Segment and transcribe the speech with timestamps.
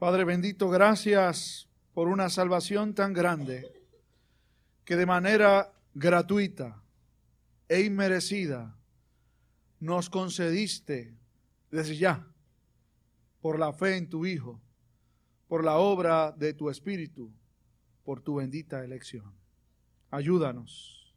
[0.00, 3.70] Padre bendito, gracias por una salvación tan grande
[4.86, 6.82] que de manera gratuita
[7.68, 8.74] e inmerecida
[9.78, 11.14] nos concediste
[11.70, 12.26] desde ya
[13.42, 14.58] por la fe en tu Hijo,
[15.48, 17.30] por la obra de tu Espíritu,
[18.02, 19.34] por tu bendita elección.
[20.10, 21.14] Ayúdanos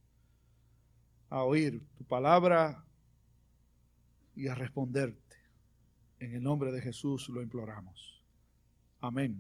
[1.30, 2.84] a oír tu palabra
[4.36, 5.38] y a responderte.
[6.20, 8.13] En el nombre de Jesús lo imploramos.
[9.04, 9.38] Amén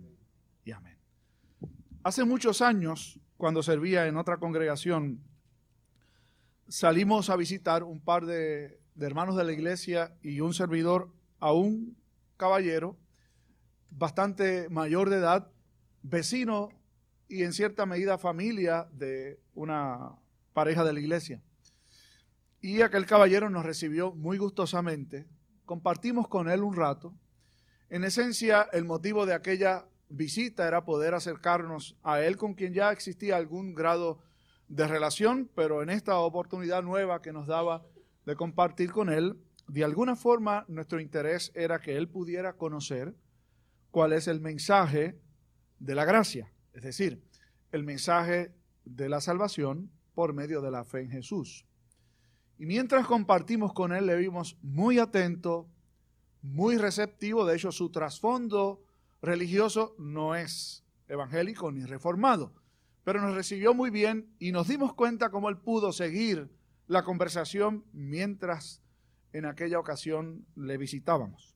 [0.66, 0.98] y amén.
[2.04, 5.23] Hace muchos años, cuando servía en otra congregación,
[6.67, 11.95] salimos a visitar un par de, hermanos de la iglesia y un servidor a un
[12.35, 12.98] caballero
[13.90, 15.49] bastante mayor de edad,
[16.02, 16.68] vecino
[17.30, 20.12] y en cierta medida familia de una
[20.52, 21.41] pareja de la iglesia.
[22.59, 25.26] Y aquel caballero nos recibió muy gustosamente,
[25.63, 27.13] compartimos con él un rato
[27.93, 32.91] en esencia, el motivo de aquella visita era poder acercarnos a él con quien ya
[32.91, 34.18] existía algún grado
[34.68, 37.85] de relación, pero en esta oportunidad nueva que nos daba
[38.26, 39.37] de compartir con él,
[39.68, 43.13] de alguna forma nuestro interés era que él pudiera conocer
[43.91, 45.20] cuál es el mensaje
[45.77, 47.21] de la gracia, es decir,
[47.71, 51.68] el mensaje de la salvación por medio de la fe en Jesús.
[52.57, 55.70] Y mientras compartimos con él, le vimos muy atento,
[56.44, 58.84] muy receptivo, de hecho su trasfondo
[59.22, 62.54] religioso no es evangélico ni reformado,
[63.04, 66.52] pero nos recibió muy bien y nos dimos cuenta cómo él pudo seguir
[66.88, 68.81] la conversación mientras
[69.31, 71.56] en aquella ocasión le visitábamos.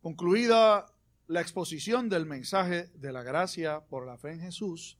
[0.00, 0.86] Concluida
[1.26, 4.98] la exposición del mensaje de la gracia por la fe en Jesús,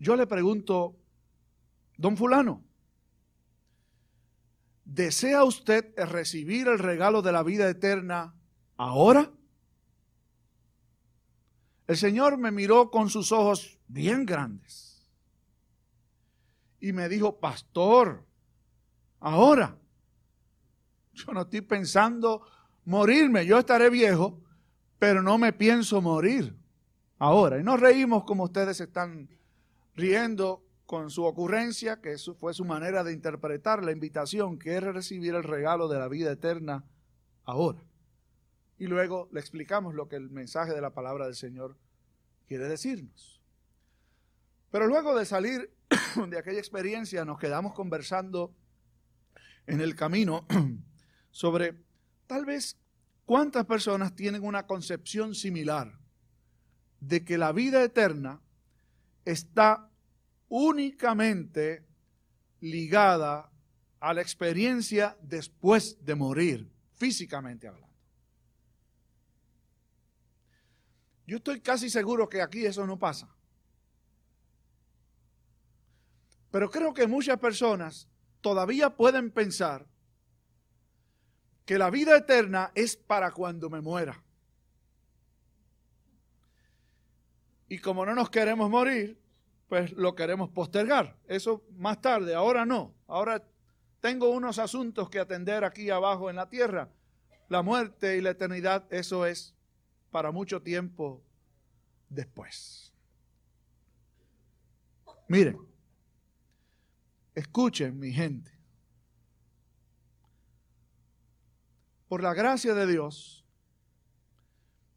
[0.00, 0.96] yo le pregunto,
[1.96, 2.64] don fulano,
[4.84, 8.34] ¿Desea usted recibir el regalo de la vida eterna
[8.76, 9.30] ahora?
[11.86, 15.06] El Señor me miró con sus ojos bien grandes
[16.80, 18.24] y me dijo, pastor,
[19.20, 19.78] ahora.
[21.14, 22.42] Yo no estoy pensando
[22.84, 24.42] morirme, yo estaré viejo,
[24.98, 26.54] pero no me pienso morir
[27.18, 27.58] ahora.
[27.58, 29.28] Y nos reímos como ustedes están
[29.94, 34.82] riendo con su ocurrencia, que eso fue su manera de interpretar la invitación, que es
[34.82, 36.84] recibir el regalo de la vida eterna
[37.44, 37.82] ahora.
[38.78, 41.76] Y luego le explicamos lo que el mensaje de la palabra del Señor
[42.46, 43.40] quiere decirnos.
[44.70, 45.70] Pero luego de salir
[46.28, 48.54] de aquella experiencia nos quedamos conversando
[49.66, 50.46] en el camino
[51.30, 51.76] sobre
[52.26, 52.76] tal vez
[53.24, 55.98] cuántas personas tienen una concepción similar
[57.00, 58.40] de que la vida eterna
[59.24, 59.90] está
[60.48, 61.84] únicamente
[62.60, 63.50] ligada
[64.00, 67.94] a la experiencia después de morir, físicamente hablando.
[71.26, 73.34] Yo estoy casi seguro que aquí eso no pasa.
[76.50, 78.08] Pero creo que muchas personas
[78.40, 79.86] todavía pueden pensar
[81.64, 84.22] que la vida eterna es para cuando me muera.
[87.68, 89.18] Y como no nos queremos morir,
[89.68, 91.18] pues lo queremos postergar.
[91.26, 92.94] Eso más tarde, ahora no.
[93.06, 93.42] Ahora
[94.00, 96.90] tengo unos asuntos que atender aquí abajo en la tierra.
[97.48, 99.54] La muerte y la eternidad, eso es
[100.10, 101.22] para mucho tiempo
[102.08, 102.92] después.
[105.28, 105.58] Miren,
[107.34, 108.52] escuchen mi gente.
[112.08, 113.44] Por la gracia de Dios,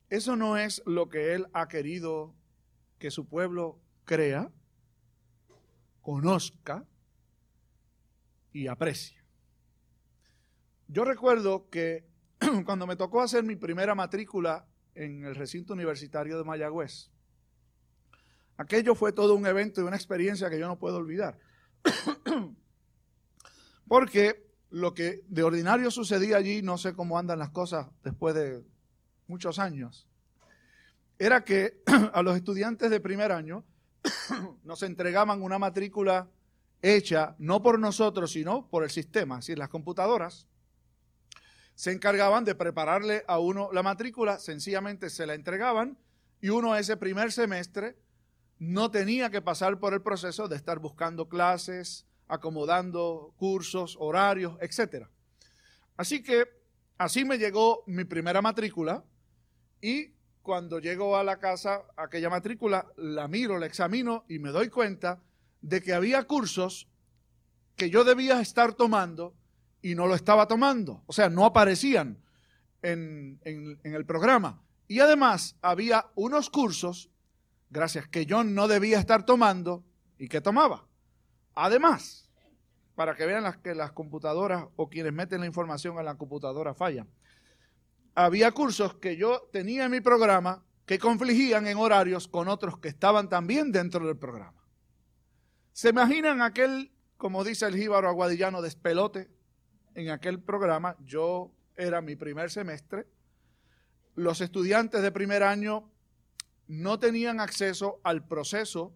[0.10, 2.36] eso no es lo que Él ha querido
[3.00, 4.52] que su pueblo crea
[6.08, 6.86] conozca
[8.54, 9.22] y aprecie.
[10.88, 12.08] Yo recuerdo que
[12.66, 14.66] cuando me tocó hacer mi primera matrícula
[14.96, 17.12] en el recinto universitario de Mayagüez,
[18.56, 21.40] aquello fue todo un evento y una experiencia que yo no puedo olvidar.
[23.90, 28.64] Porque lo que de ordinario sucedía allí, no sé cómo andan las cosas después de
[29.28, 30.08] muchos años,
[31.20, 31.82] era que
[32.14, 33.66] a los estudiantes de primer año
[34.64, 36.30] nos entregaban una matrícula
[36.82, 40.48] hecha no por nosotros, sino por el sistema, decir, las computadoras
[41.78, 45.96] se encargaban de prepararle a uno la matrícula, sencillamente se la entregaban
[46.42, 47.96] y uno ese primer semestre
[48.58, 55.06] no tenía que pasar por el proceso de estar buscando clases, acomodando cursos, horarios, etc.
[55.98, 56.48] Así que
[56.98, 59.06] así me llegó mi primera matrícula
[59.80, 60.16] y
[60.48, 65.22] cuando llego a la casa, aquella matrícula, la miro, la examino y me doy cuenta
[65.60, 66.88] de que había cursos
[67.76, 69.36] que yo debía estar tomando
[69.82, 71.04] y no lo estaba tomando.
[71.06, 72.24] O sea, no aparecían
[72.82, 74.64] en, el programa.
[74.88, 77.10] Y además había unos cursos,
[77.70, 79.84] gracias, que yo no debía estar tomando
[80.18, 80.88] y que tomaba.
[81.56, 82.32] Además,
[82.96, 86.74] para que vean las, que las computadoras o quienes meten la información en la computadora
[86.74, 87.10] fallan.
[88.20, 92.88] Había cursos que yo tenía en mi programa que confligían en horarios con otros que
[92.88, 94.66] estaban también dentro del programa.
[95.72, 99.30] ¿Se imaginan aquel, como dice el jíbaro aguadillano, despelote
[99.94, 100.98] en aquel programa?
[101.06, 103.06] Yo era mi primer semestre.
[104.16, 105.88] Los estudiantes de primer año
[106.66, 108.96] no tenían acceso al proceso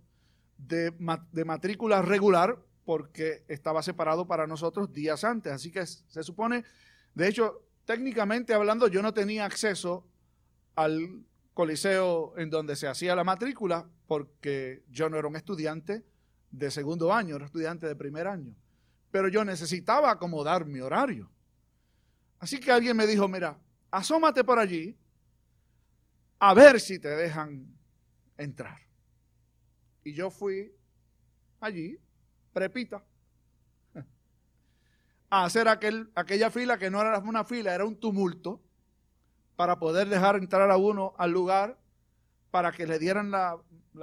[0.58, 0.96] de,
[1.32, 5.54] de matrícula regular porque estaba separado para nosotros días antes.
[5.54, 6.64] Así que se supone,
[7.14, 10.06] de hecho, técnicamente hablando, yo no tenía acceso
[10.76, 11.24] al
[11.54, 16.04] coliseo en donde se hacía la matrícula porque yo no era un estudiante
[16.50, 18.56] de segundo año, era estudiante de primer año.
[19.12, 21.30] Pero yo necesitaba acomodar mi horario.
[22.40, 23.60] Así que alguien me dijo, mira,
[23.92, 24.98] asómate por allí
[26.40, 27.68] a ver si te dejan
[28.38, 28.80] entrar.
[30.04, 30.74] Y yo fui
[31.60, 32.00] allí,
[32.52, 33.04] prepita,
[35.32, 38.62] a hacer aquel, aquella fila que no era una fila, era un tumulto
[39.56, 41.80] para poder dejar entrar a uno al lugar,
[42.52, 43.58] para que le dieran la,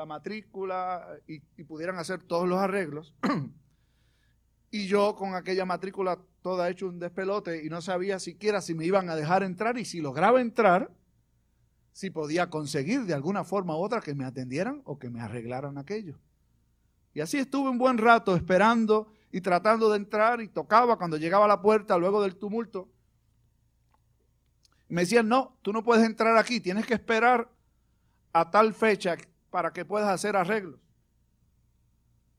[0.06, 3.14] matrícula y, pudieran hacer todos los arreglos.
[4.70, 8.86] y yo con aquella matrícula toda hecho un despelote y no sabía siquiera si me
[8.86, 10.90] iban a dejar entrar y si lograba entrar,
[11.92, 15.76] si podía conseguir de alguna forma u otra que me atendieran o que me arreglaran
[15.76, 16.18] aquello.
[17.12, 21.44] Y así estuve un buen rato esperando y tratando de entrar y tocaba cuando llegaba
[21.44, 22.88] a la puerta luego del tumulto
[24.88, 27.50] me decían, no, tú no puedes entrar aquí, tienes que esperar
[28.32, 29.16] a tal fecha
[29.50, 30.80] para que puedas hacer arreglos.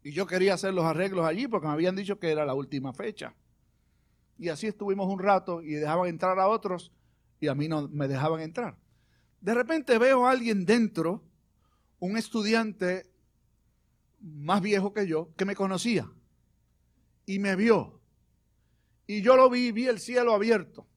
[0.02, 2.94] Y yo quería hacer los arreglos allí porque me habían dicho que era la última
[2.94, 3.36] fecha.
[4.38, 6.92] Y así estuvimos un rato y dejaban entrar a otros
[7.40, 8.78] y a mí no me dejaban entrar.
[9.42, 11.24] De repente veo a alguien dentro,
[12.00, 13.12] un estudiante
[14.20, 16.10] más viejo que yo, que me conocía
[17.30, 18.02] y me vio.
[19.06, 20.88] Y yo lo vi, vi el cielo abierto.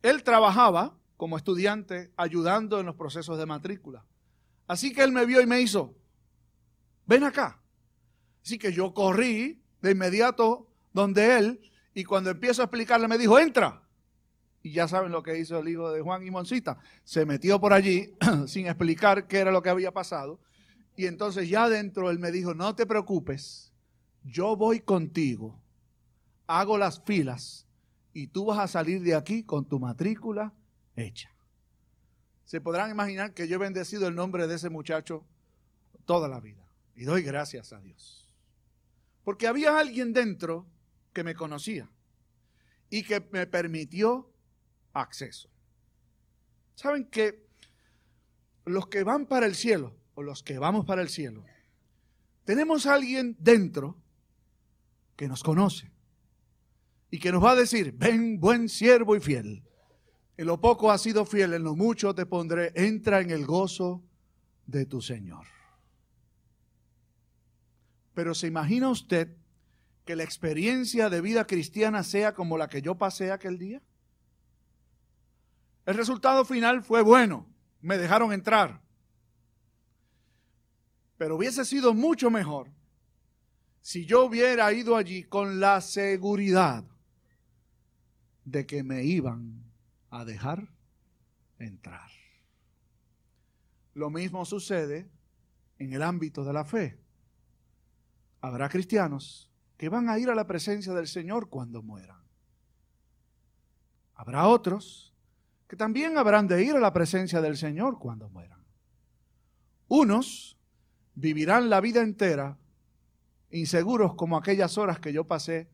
[0.00, 4.06] Él trabajaba como estudiante ayudando en los procesos de matrícula.
[4.66, 5.94] Así que él me vio y me hizo,
[7.04, 7.60] ven acá.
[8.42, 11.60] Así que yo corrí de inmediato donde él
[11.92, 13.86] y cuando empiezo a explicarle me dijo, entra.
[14.62, 16.78] Y ya saben lo que hizo el hijo de Juan y Moncita.
[17.04, 18.14] Se metió por allí
[18.46, 20.40] sin explicar qué era lo que había pasado.
[20.96, 23.74] Y entonces ya adentro él me dijo, no te preocupes,
[24.30, 25.58] yo voy contigo,
[26.46, 27.66] hago las filas
[28.12, 30.52] y tú vas a salir de aquí con tu matrícula
[30.96, 31.30] hecha.
[32.44, 35.26] Se podrán imaginar que yo he bendecido el nombre de ese muchacho
[36.04, 36.66] toda la vida.
[36.94, 38.26] Y doy gracias a Dios.
[39.24, 40.66] Porque había alguien dentro
[41.12, 41.90] que me conocía
[42.90, 44.32] y que me permitió
[44.94, 45.50] acceso.
[46.74, 47.46] ¿Saben que
[48.64, 51.44] los que van para el cielo o los que vamos para el cielo,
[52.44, 53.96] tenemos a alguien dentro
[55.18, 55.90] que nos conoce,
[57.10, 59.64] y que nos va a decir, ven buen siervo y fiel.
[60.36, 64.00] En lo poco has sido fiel, en lo mucho te pondré, entra en el gozo
[64.66, 65.44] de tu Señor.
[68.14, 69.36] Pero ¿se imagina usted
[70.04, 73.82] que la experiencia de vida cristiana sea como la que yo pasé aquel día?
[75.84, 77.48] El resultado final fue bueno,
[77.80, 78.80] me dejaron entrar.
[81.16, 82.77] Pero hubiese sido mucho mejor
[83.80, 86.84] si yo hubiera ido allí con la seguridad
[88.44, 89.64] de que me iban
[90.10, 90.68] a dejar
[91.58, 92.10] entrar.
[93.94, 95.10] Lo mismo sucede
[95.78, 96.98] en el ámbito de la fe.
[98.40, 102.22] Habrá cristianos que van a ir a la presencia del Señor cuando mueran.
[104.14, 105.14] Habrá otros
[105.68, 108.64] que también habrán de ir a la presencia del Señor cuando mueran.
[109.86, 110.58] Unos
[111.14, 112.58] vivirán la vida entera
[113.50, 115.70] inseguros como aquellas horas que yo pasé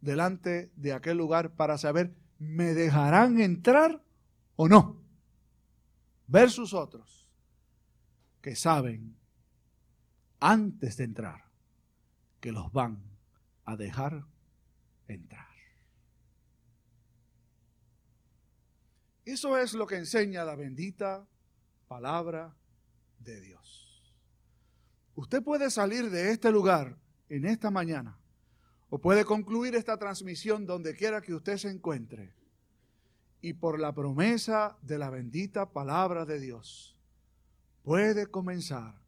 [0.00, 4.02] delante de aquel lugar para saber, ¿me dejarán entrar
[4.56, 5.02] o no?
[6.26, 7.28] Versus otros
[8.40, 9.16] que saben
[10.38, 11.44] antes de entrar
[12.40, 13.02] que los van
[13.64, 14.24] a dejar
[15.06, 15.46] entrar.
[19.24, 21.28] Eso es lo que enseña la bendita
[21.86, 22.56] palabra
[23.18, 24.14] de Dios.
[25.14, 26.96] Usted puede salir de este lugar
[27.30, 28.18] en esta mañana
[28.90, 32.34] o puede concluir esta transmisión donde quiera que usted se encuentre.
[33.40, 36.98] Y por la promesa de la bendita palabra de Dios,
[37.82, 39.00] puede comenzar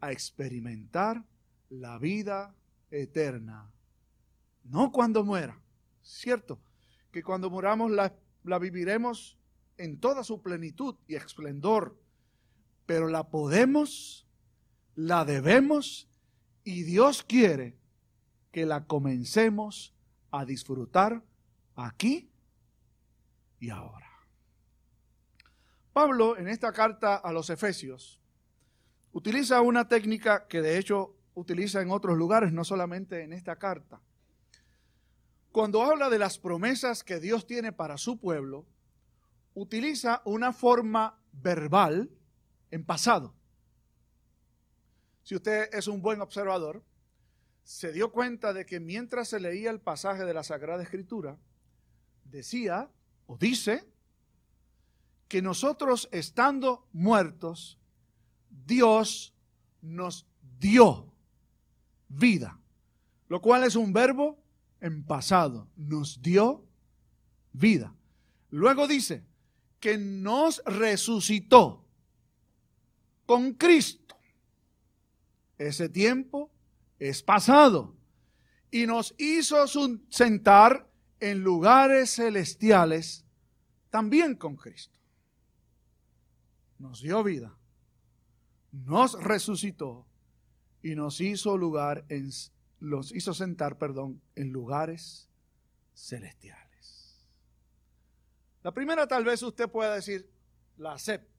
[0.00, 1.24] a experimentar
[1.70, 2.54] la vida
[2.90, 3.70] eterna.
[4.64, 5.58] No cuando muera,
[6.02, 6.58] ¿cierto?
[7.12, 8.12] Que cuando muramos la,
[8.42, 9.38] la viviremos
[9.78, 11.96] en toda su plenitud y esplendor,
[12.84, 14.26] pero la podemos,
[14.96, 16.09] la debemos
[16.64, 17.76] y Dios quiere
[18.52, 19.94] que la comencemos
[20.30, 21.22] a disfrutar
[21.74, 22.30] aquí
[23.58, 24.08] y ahora.
[25.92, 28.20] Pablo en esta carta a los Efesios
[29.12, 34.00] utiliza una técnica que de hecho utiliza en otros lugares, no solamente en esta carta.
[35.52, 38.66] Cuando habla de las promesas que Dios tiene para su pueblo,
[39.54, 42.10] utiliza una forma verbal
[42.70, 43.34] en pasado.
[45.30, 46.82] Si usted es un buen observador,
[47.62, 51.38] se dio cuenta de que mientras se leía el pasaje de la Sagrada Escritura,
[52.24, 52.90] decía
[53.28, 53.88] o dice
[55.28, 57.78] que nosotros estando muertos,
[58.66, 59.32] Dios
[59.82, 60.26] nos
[60.58, 61.14] dio
[62.08, 62.58] vida,
[63.28, 64.36] lo cual es un verbo
[64.80, 66.64] en pasado, nos dio
[67.52, 67.94] vida.
[68.48, 69.24] Luego dice
[69.78, 71.86] que nos resucitó
[73.26, 74.09] con Cristo.
[75.60, 76.50] Ese tiempo
[76.98, 77.94] es pasado
[78.70, 79.66] y nos hizo
[80.08, 80.88] sentar
[81.20, 83.26] en lugares celestiales
[83.90, 84.98] también con Cristo.
[86.78, 87.54] Nos dio vida,
[88.72, 90.06] nos resucitó
[90.82, 92.30] y nos hizo lugar en
[92.78, 95.28] los hizo sentar, perdón, en lugares
[95.92, 97.20] celestiales.
[98.62, 100.26] La primera tal vez usted pueda decir,
[100.78, 101.38] la acepto,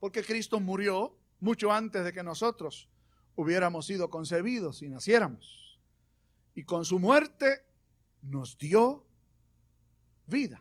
[0.00, 2.88] porque Cristo murió mucho antes de que nosotros
[3.38, 5.78] hubiéramos sido concebidos y naciéramos.
[6.56, 7.64] Y con su muerte
[8.20, 9.06] nos dio
[10.26, 10.60] vida.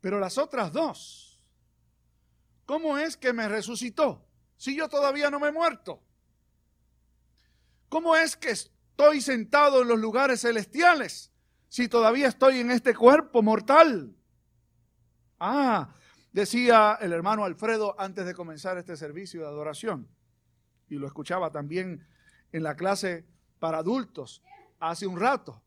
[0.00, 1.42] Pero las otras dos,
[2.64, 4.24] ¿cómo es que me resucitó
[4.56, 6.00] si yo todavía no me he muerto?
[7.88, 11.32] ¿Cómo es que estoy sentado en los lugares celestiales
[11.68, 14.14] si todavía estoy en este cuerpo mortal?
[15.40, 15.92] Ah,
[16.30, 20.08] decía el hermano Alfredo antes de comenzar este servicio de adoración,
[20.88, 22.06] y lo escuchaba también
[22.52, 23.24] en la clase
[23.58, 24.42] para adultos
[24.80, 25.62] hace un rato.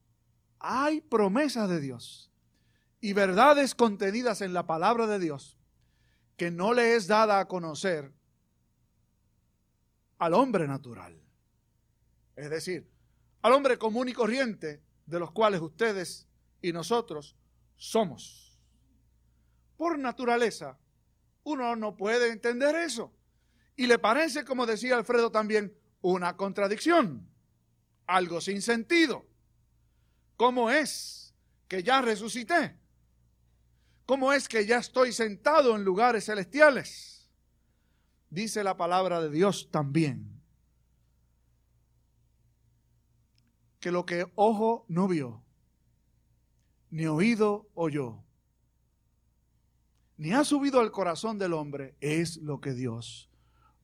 [0.59, 2.31] Hay promesas de Dios
[2.99, 5.57] y verdades contenidas en la palabra de Dios
[6.37, 8.11] que no le es dada a conocer
[10.17, 11.21] al hombre natural
[12.41, 12.89] es decir,
[13.41, 16.27] al hombre común y corriente de los cuales ustedes
[16.61, 17.35] y nosotros
[17.75, 18.59] somos.
[19.77, 20.79] Por naturaleza,
[21.43, 23.13] uno no puede entender eso.
[23.81, 27.27] Y le parece, como decía Alfredo también, una contradicción,
[28.05, 29.25] algo sin sentido.
[30.38, 31.33] ¿Cómo es
[31.67, 32.77] que ya resucité?
[34.05, 37.27] ¿Cómo es que ya estoy sentado en lugares celestiales?
[38.29, 40.39] Dice la palabra de Dios también
[43.79, 45.43] que lo que ojo no vio,
[46.91, 48.23] ni oído oyó,
[50.17, 53.30] ni ha subido al corazón del hombre, es lo que Dios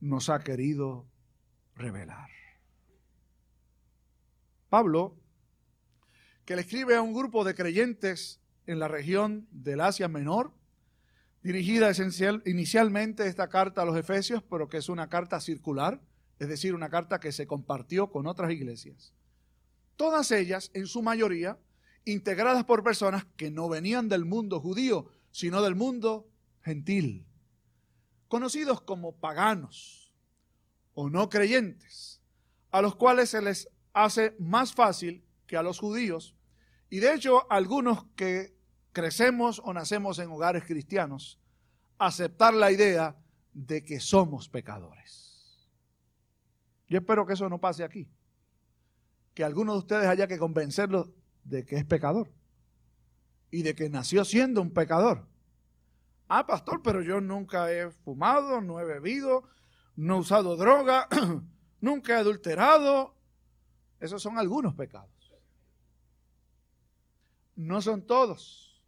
[0.00, 1.06] nos ha querido
[1.74, 2.28] revelar.
[4.68, 5.16] Pablo,
[6.44, 10.52] que le escribe a un grupo de creyentes en la región del Asia Menor,
[11.42, 16.00] dirigida esencial, inicialmente esta carta a los Efesios, pero que es una carta circular,
[16.38, 19.14] es decir, una carta que se compartió con otras iglesias
[19.98, 21.58] todas ellas, en su mayoría,
[22.06, 26.30] integradas por personas que no venían del mundo judío, sino del mundo
[26.62, 27.26] gentil,
[28.28, 30.14] conocidos como paganos
[30.94, 32.20] o no creyentes,
[32.70, 36.36] a los cuales se les hace más fácil que a los judíos,
[36.90, 38.56] y de hecho algunos que
[38.92, 41.40] crecemos o nacemos en hogares cristianos,
[41.98, 43.16] aceptar la idea
[43.52, 45.68] de que somos pecadores.
[46.88, 48.08] Yo espero que eso no pase aquí
[49.38, 52.28] que alguno de ustedes haya que convencerlo de que es pecador
[53.52, 55.28] y de que nació siendo un pecador.
[56.28, 59.48] Ah, pastor, pero yo nunca he fumado, no he bebido,
[59.96, 61.08] no he usado droga,
[61.80, 63.14] nunca he adulterado.
[63.98, 65.10] Esos son algunos pecados.
[67.56, 68.84] No son todos.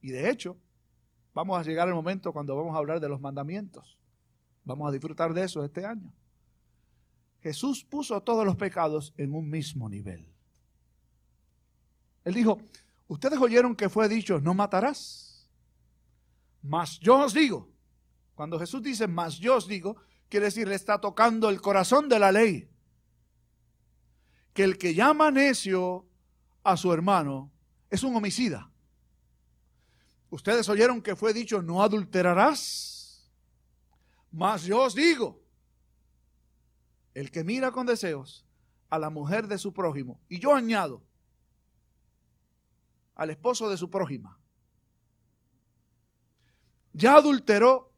[0.00, 0.58] Y de hecho,
[1.32, 3.96] vamos a llegar al momento cuando vamos a hablar de los mandamientos.
[4.64, 6.12] Vamos a disfrutar de eso este año.
[7.40, 10.28] Jesús puso todos los pecados en un mismo nivel.
[12.24, 12.60] Él dijo,
[13.08, 15.31] ustedes oyeron que fue dicho, no matarás.
[16.62, 17.68] Mas yo os digo,
[18.34, 19.96] cuando Jesús dice, mas yo os digo,
[20.28, 22.68] quiere decir, le está tocando el corazón de la ley.
[24.54, 26.06] Que el que llama necio
[26.62, 27.50] a su hermano
[27.90, 28.70] es un homicida.
[30.30, 33.30] Ustedes oyeron que fue dicho, no adulterarás.
[34.30, 35.42] Mas yo os digo,
[37.12, 38.46] el que mira con deseos
[38.88, 41.02] a la mujer de su prójimo, y yo añado,
[43.14, 44.38] al esposo de su prójima,
[46.92, 47.92] ya adulteró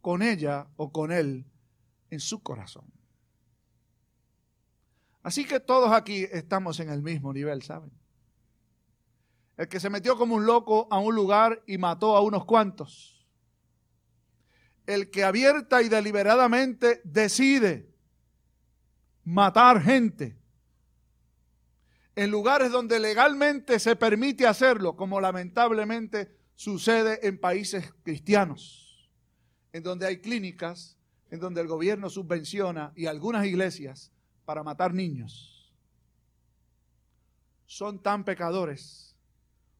[0.00, 1.44] con ella o con él
[2.10, 2.84] en su corazón.
[5.22, 7.90] Así que todos aquí estamos en el mismo nivel, ¿saben?
[9.56, 13.26] El que se metió como un loco a un lugar y mató a unos cuantos.
[14.86, 17.92] El que abierta y deliberadamente decide
[19.24, 20.38] matar gente
[22.14, 29.08] en lugares donde legalmente se permite hacerlo, como lamentablemente sucede en países cristianos,
[29.72, 30.96] en donde hay clínicas,
[31.30, 34.10] en donde el gobierno subvenciona y algunas iglesias
[34.44, 35.72] para matar niños.
[37.64, 39.14] Son tan pecadores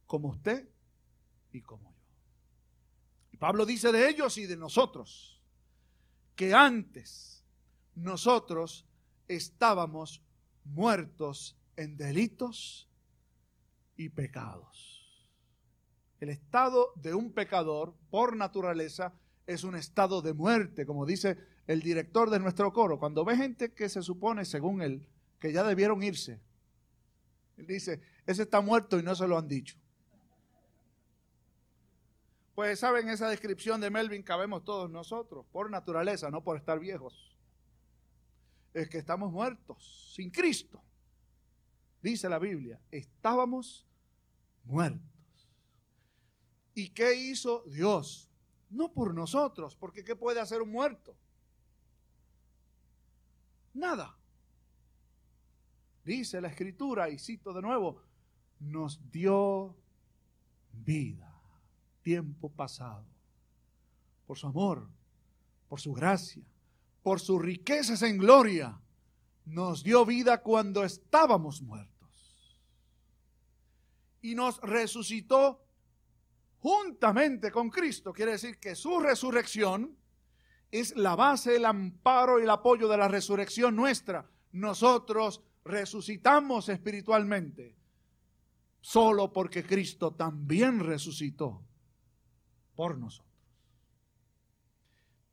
[0.06, 0.68] como usted
[1.52, 1.99] y como yo.
[3.32, 5.42] Y Pablo dice de ellos y de nosotros
[6.37, 7.42] que antes
[7.97, 8.87] nosotros
[9.26, 10.23] estábamos
[10.62, 12.88] muertos en delitos
[13.97, 14.98] y pecados.
[16.20, 19.12] El estado de un pecador, por naturaleza,
[19.46, 22.98] es un estado de muerte, como dice el director de nuestro coro.
[22.98, 25.06] Cuando ve gente que se supone, según él,
[25.38, 26.40] que ya debieron irse,
[27.56, 29.76] él dice, ese está muerto y no se lo han dicho.
[32.54, 37.37] Pues saben, esa descripción de Melvin cabemos todos nosotros, por naturaleza, no por estar viejos.
[38.75, 40.82] Es que estamos muertos, sin Cristo
[42.02, 43.87] dice la Biblia, estábamos
[44.64, 45.17] muertos.
[46.78, 48.30] ¿Y qué hizo Dios?
[48.70, 51.16] No por nosotros, porque ¿qué puede hacer un muerto?
[53.75, 54.16] Nada.
[56.04, 58.00] Dice la escritura, y cito de nuevo,
[58.61, 59.75] nos dio
[60.73, 61.37] vida,
[62.02, 63.04] tiempo pasado,
[64.25, 64.88] por su amor,
[65.68, 66.44] por su gracia,
[67.02, 68.80] por sus riquezas en gloria
[69.47, 72.56] nos dio vida cuando estábamos muertos.
[74.23, 75.67] Y nos resucitó
[76.60, 78.12] juntamente con Cristo.
[78.12, 79.96] Quiere decir que su resurrección
[80.70, 84.30] es la base, el amparo y el apoyo de la resurrección nuestra.
[84.52, 87.76] Nosotros resucitamos espiritualmente
[88.80, 91.62] solo porque Cristo también resucitó
[92.75, 93.28] por nosotros.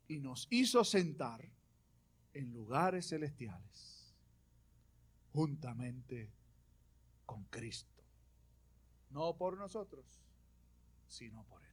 [0.08, 1.48] Y nos hizo sentar
[2.32, 4.14] en lugares celestiales
[5.32, 6.30] juntamente
[7.24, 8.02] con Cristo.
[9.10, 10.04] No por nosotros,
[11.08, 11.70] sino por Él.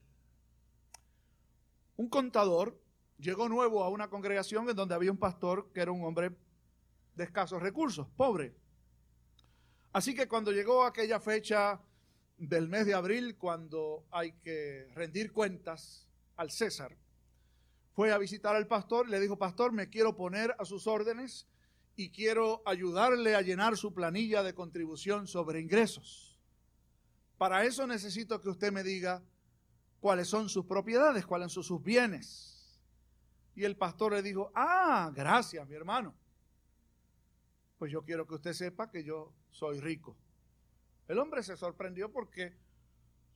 [1.96, 2.80] Un contador
[3.18, 6.36] llegó nuevo a una congregación en donde había un pastor que era un hombre
[7.14, 8.54] de escasos recursos, pobre.
[9.92, 11.80] Así que cuando llegó aquella fecha
[12.36, 16.96] del mes de abril, cuando hay que rendir cuentas al César,
[17.92, 21.46] fue a visitar al pastor y le dijo, pastor, me quiero poner a sus órdenes
[21.94, 26.33] y quiero ayudarle a llenar su planilla de contribución sobre ingresos.
[27.44, 29.22] Para eso necesito que usted me diga
[30.00, 32.80] cuáles son sus propiedades, cuáles son sus bienes.
[33.54, 36.14] Y el pastor le dijo, ah, gracias, mi hermano.
[37.76, 40.16] Pues yo quiero que usted sepa que yo soy rico.
[41.06, 42.56] El hombre se sorprendió porque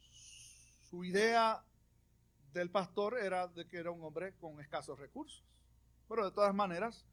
[0.01, 1.63] su idea
[2.55, 5.45] del pastor era de que era un hombre con escasos recursos.
[6.09, 7.05] Pero de todas maneras,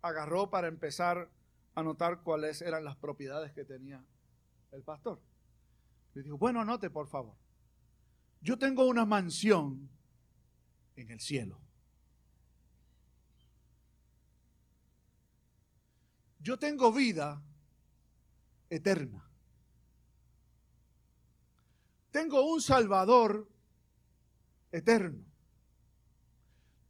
[0.00, 1.30] agarró para empezar
[1.76, 4.04] a notar cuáles eran las propiedades que tenía
[4.72, 5.20] el pastor.
[6.14, 7.36] Le dijo, bueno, anote por favor.
[8.40, 9.88] Yo tengo una mansión
[10.96, 11.60] en el cielo.
[16.40, 17.40] Yo tengo vida
[18.68, 19.28] eterna.
[22.10, 23.48] Tengo un Salvador
[24.70, 25.24] eterno.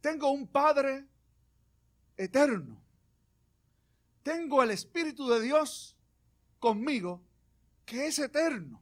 [0.01, 1.07] Tengo un Padre
[2.17, 2.83] eterno
[4.23, 5.95] tengo el Espíritu de Dios
[6.59, 7.21] conmigo,
[7.85, 8.81] que es eterno.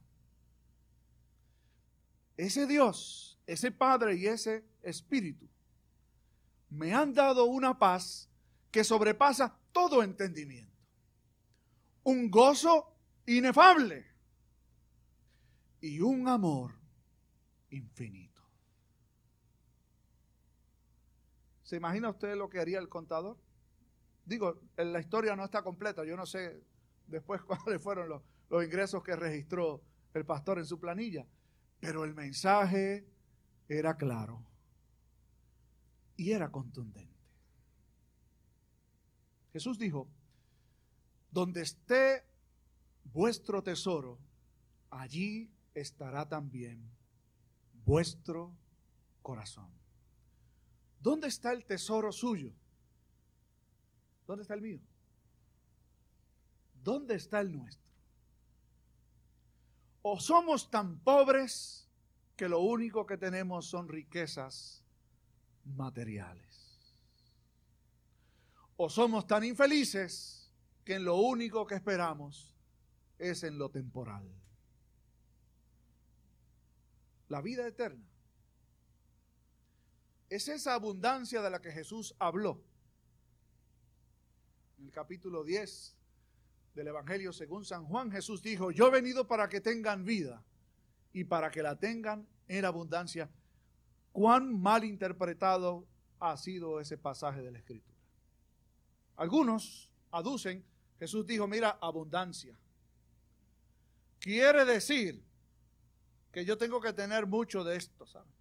[2.36, 5.48] Ese Dios, ese Padre y ese Espíritu
[6.70, 8.30] me han dado una paz
[8.70, 10.72] que sobrepasa todo entendimiento.
[12.04, 14.06] Un gozo inefable
[15.80, 16.74] y un amor
[17.70, 18.42] infinito.
[21.62, 23.36] ¿Se imagina usted lo que haría el contador?
[24.24, 26.62] Digo, la historia no está completa, yo no sé
[27.06, 29.82] después cuáles fueron los, los ingresos que registró
[30.14, 31.26] el pastor en su planilla,
[31.82, 33.04] pero el mensaje
[33.68, 34.40] era claro
[36.16, 37.12] y era contundente.
[39.52, 40.08] Jesús dijo,
[41.32, 42.24] donde esté
[43.12, 44.20] vuestro tesoro,
[44.90, 46.88] allí estará también
[47.84, 48.54] vuestro
[49.20, 49.68] corazón.
[51.00, 52.52] ¿Dónde está el tesoro suyo?
[54.28, 54.80] ¿Dónde está el mío?
[56.84, 57.81] ¿Dónde está el nuestro?
[60.02, 61.88] O somos tan pobres
[62.36, 64.82] que lo único que tenemos son riquezas
[65.64, 66.96] materiales.
[68.76, 70.52] O somos tan infelices
[70.84, 72.52] que en lo único que esperamos
[73.18, 74.28] es en lo temporal.
[77.28, 78.04] La vida eterna
[80.28, 82.60] es esa abundancia de la que Jesús habló.
[84.78, 85.96] En el capítulo 10
[86.74, 90.42] del Evangelio según San Juan, Jesús dijo, yo he venido para que tengan vida
[91.12, 93.30] y para que la tengan en abundancia.
[94.12, 95.86] ¿Cuán mal interpretado
[96.18, 97.96] ha sido ese pasaje de la Escritura?
[99.16, 100.64] Algunos aducen,
[100.98, 102.56] Jesús dijo, mira, abundancia.
[104.18, 105.22] Quiere decir
[106.30, 108.32] que yo tengo que tener mucho de esto, ¿sabes?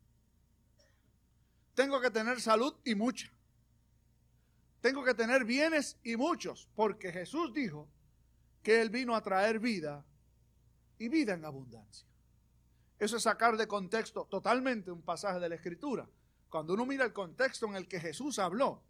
[1.74, 3.32] Tengo que tener salud y mucha.
[4.82, 7.88] Tengo que tener bienes y muchos, porque Jesús dijo
[8.62, 10.06] que Él vino a traer vida
[10.98, 12.08] y vida en abundancia.
[13.00, 16.08] Eso es sacar de contexto totalmente un pasaje de la Escritura.
[16.50, 18.84] Cuando uno mira el contexto en el que Jesús habló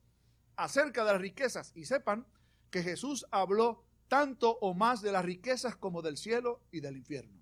[0.57, 2.25] acerca de las riquezas, y sepan
[2.69, 7.39] que Jesús habló tanto o más de las riquezas como del cielo y del infierno.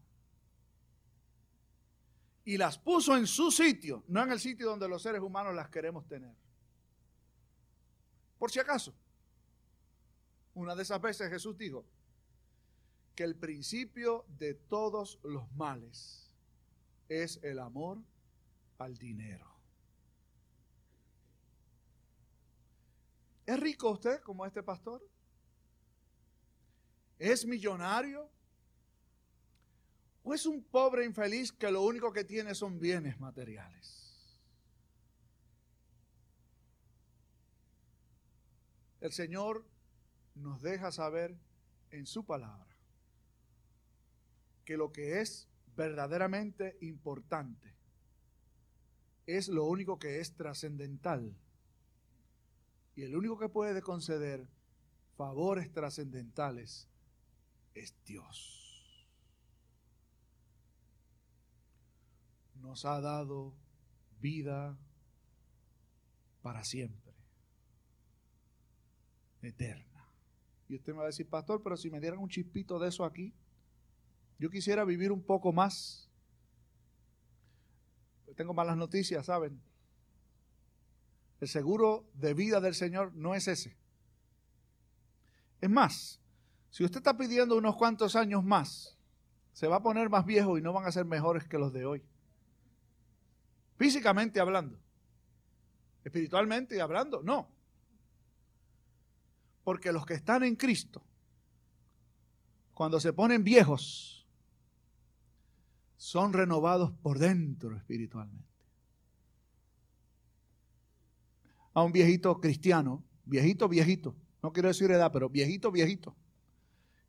[2.46, 5.70] Y las puso en su sitio, no en el sitio donde los seres humanos las
[5.70, 6.36] queremos tener.
[8.38, 8.94] Por si acaso,
[10.54, 11.86] una de esas veces Jesús dijo
[13.20, 16.34] que el principio de todos los males
[17.10, 18.02] es el amor
[18.78, 19.46] al dinero.
[23.46, 25.06] ¿Es rico usted como este pastor?
[27.18, 28.32] ¿Es millonario?
[30.24, 34.40] ¿O es un pobre infeliz que lo único que tiene son bienes materiales?
[39.02, 39.66] El Señor
[40.36, 41.38] nos deja saber
[41.92, 42.69] en su palabra
[44.70, 47.74] que lo que es verdaderamente importante
[49.26, 51.36] es lo único que es trascendental.
[52.96, 54.48] Y el único que puede conceder
[55.18, 56.88] favores trascendentales
[57.74, 59.10] es Dios.
[62.54, 63.56] Nos ha dado
[64.22, 64.78] vida
[66.44, 67.16] para siempre,
[69.42, 70.14] eterna.
[70.68, 73.04] Y usted me va a decir, pastor, pero si me dieran un chispito de eso
[73.04, 73.34] aquí,
[74.40, 76.10] yo quisiera vivir un poco más.
[78.36, 79.62] Tengo malas noticias, ¿saben?
[81.42, 83.78] El seguro de vida del Señor no es ese.
[85.60, 86.22] Es más,
[86.70, 88.98] si usted está pidiendo unos cuantos años más,
[89.52, 91.86] se va a poner más viejo y no van a ser mejores que los de
[91.86, 92.04] hoy.
[93.76, 94.80] Físicamente hablando.
[96.06, 97.50] Espiritualmente hablando, no.
[99.66, 101.04] Porque los que están en Cristo,
[102.74, 104.19] cuando se ponen viejos,
[106.00, 108.48] son renovados por dentro espiritualmente.
[111.74, 116.16] A un viejito cristiano, viejito, viejito, no quiero decir edad, pero viejito, viejito,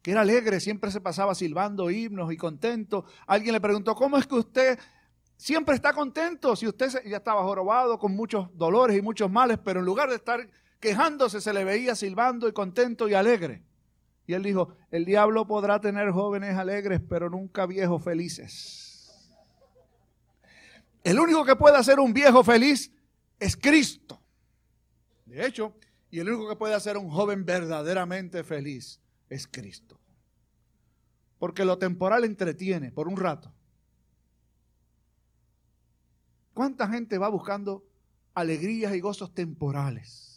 [0.02, 3.04] que era alegre, siempre se pasaba silbando himnos y contento.
[3.28, 4.78] Alguien le preguntó, ¿cómo es que usted
[5.36, 9.78] siempre está contento si usted ya estaba jorobado con muchos dolores y muchos males, pero
[9.78, 10.50] en lugar de estar
[10.80, 13.62] quejándose se le veía silbando y contento y alegre?
[14.30, 19.20] Y él dijo, el diablo podrá tener jóvenes alegres, pero nunca viejos felices.
[21.02, 22.92] El único que puede hacer un viejo feliz
[23.40, 24.22] es Cristo.
[25.26, 25.74] De hecho,
[26.12, 29.98] y el único que puede hacer un joven verdaderamente feliz es Cristo.
[31.40, 33.52] Porque lo temporal entretiene por un rato.
[36.54, 37.84] ¿Cuánta gente va buscando
[38.34, 40.29] alegrías y gozos temporales?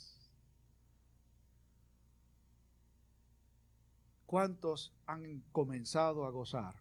[4.34, 6.74] ¿Cuántos han comenzado a gozar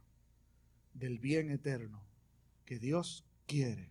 [0.95, 2.03] del bien eterno
[2.65, 3.91] que Dios quiere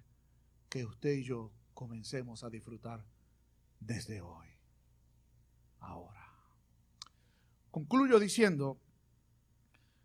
[0.67, 3.05] que usted y yo comencemos a disfrutar
[3.79, 4.47] desde hoy?
[5.79, 6.25] Ahora.
[7.69, 8.79] Concluyo diciendo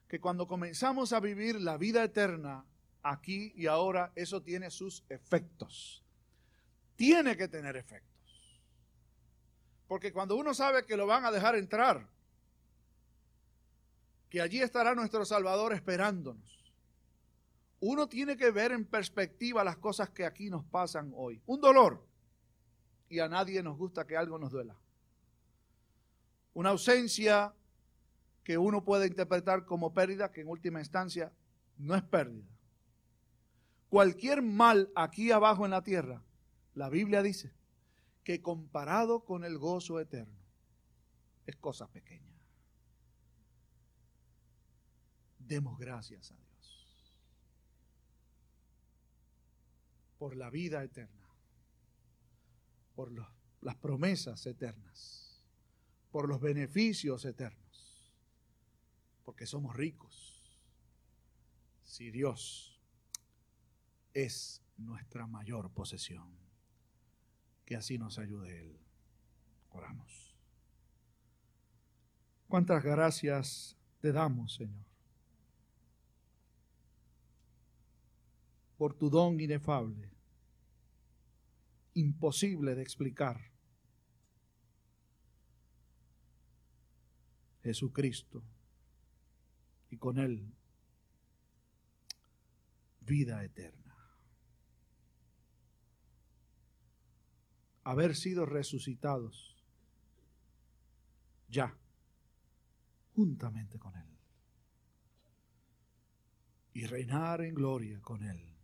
[0.07, 2.67] que cuando comenzamos a vivir la vida eterna
[3.03, 6.05] aquí y ahora, eso tiene sus efectos.
[6.95, 8.61] Tiene que tener efectos.
[9.89, 12.16] Porque cuando uno sabe que lo van a dejar entrar,
[14.29, 16.45] que allí estará nuestro Salvador esperándonos.
[17.81, 21.41] Uno tiene que ver en perspectiva las cosas que aquí nos pasan hoy.
[21.47, 22.07] Un dolor.
[23.09, 24.77] Y a nadie nos gusta que algo nos duela.
[26.55, 27.55] Una ausencia
[28.43, 31.33] que uno puede interpretar como pérdida, que en última instancia
[31.77, 32.49] no es pérdida.
[33.89, 36.23] Cualquier mal aquí abajo en la tierra,
[36.75, 37.53] la Biblia dice
[38.25, 40.39] que comparado con el gozo eterno,
[41.47, 42.36] es cosa pequeña.
[45.47, 46.47] Demos gracias a Dios.
[50.19, 51.27] por la vida eterna,
[52.95, 53.13] por
[53.61, 55.43] las promesas eternas,
[56.11, 58.15] por los beneficios eternos,
[59.25, 60.33] porque somos ricos.
[61.83, 62.81] Si Dios
[64.15, 66.31] es nuestra mayor posesión,
[67.65, 68.79] que así nos ayude Él.
[69.71, 70.35] Oramos.
[72.49, 74.96] ¿Cuántas gracias te damos, Señor?
[78.77, 80.11] Por tu don inefable,
[81.95, 83.41] imposible de explicar.
[87.63, 88.45] Jesucristo
[89.91, 90.55] y con Él
[93.01, 93.97] vida eterna.
[97.83, 99.57] Haber sido resucitados
[101.49, 101.77] ya
[103.15, 104.19] juntamente con Él.
[106.75, 108.56] Y reinar en gloria con Él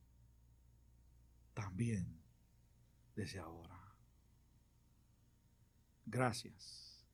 [1.62, 2.20] también
[3.14, 3.78] desde ahora.
[6.04, 7.06] Gracias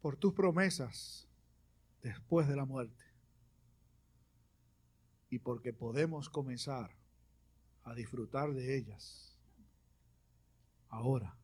[0.00, 1.28] por tus promesas
[2.02, 3.04] después de la muerte
[5.28, 6.96] y porque podemos comenzar
[7.82, 9.36] a disfrutar de ellas
[10.88, 11.36] ahora,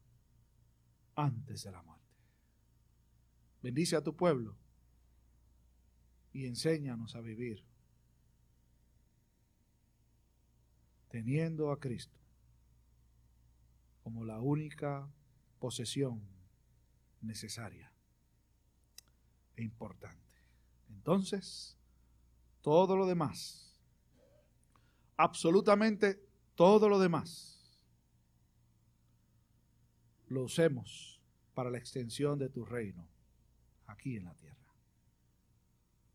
[1.16, 2.14] antes de la muerte.
[3.60, 4.56] Bendice a tu pueblo
[6.32, 7.64] y enséñanos a vivir
[11.16, 12.18] teniendo a Cristo
[14.02, 15.10] como la única
[15.58, 16.20] posesión
[17.22, 17.90] necesaria
[19.56, 20.42] e importante.
[20.90, 21.78] Entonces,
[22.60, 23.80] todo lo demás,
[25.16, 26.22] absolutamente
[26.54, 27.80] todo lo demás,
[30.26, 31.18] lo usemos
[31.54, 33.08] para la extensión de tu reino
[33.86, 34.70] aquí en la tierra.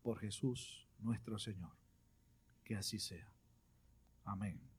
[0.04, 1.76] Por Jesús nuestro Señor.
[2.62, 3.34] Que así sea.
[4.24, 4.71] Amén.